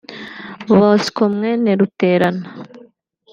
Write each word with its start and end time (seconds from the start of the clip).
Bosco 0.77 1.21
(Mwene 1.35 1.71
Ruterana) 1.79 2.45